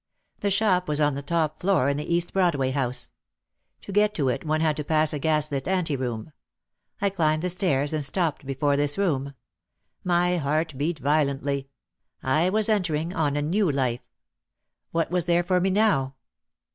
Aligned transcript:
The 0.39 0.49
shop 0.49 0.87
was 0.87 0.99
on 0.99 1.13
the 1.13 1.21
top 1.21 1.59
floor 1.59 1.87
in 1.87 1.95
the 1.95 2.11
East 2.11 2.33
Broadway 2.33 2.71
House. 2.71 3.11
To 3.81 3.91
get 3.91 4.15
to 4.15 4.29
it 4.29 4.43
one 4.43 4.59
had 4.61 4.75
to 4.77 4.83
pass 4.83 5.13
a 5.13 5.19
gas 5.19 5.51
lit 5.51 5.67
anteroom. 5.67 6.31
I 6.99 7.11
climbed 7.11 7.43
the 7.43 7.51
stairs 7.51 7.93
and 7.93 8.03
stopped 8.03 8.43
before 8.43 8.75
this 8.75 8.97
room. 8.97 9.35
My 10.03 10.37
heart 10.37 10.73
beat 10.75 10.97
violently. 10.97 11.69
I 12.23 12.49
was 12.49 12.67
entering 12.67 13.13
on 13.13 13.37
a 13.37 13.43
new 13.43 13.69
life. 13.71 14.01
What 14.89 15.11
was 15.11 15.27
there 15.27 15.43
for 15.43 15.61
me 15.61 15.69
now? 15.69 16.15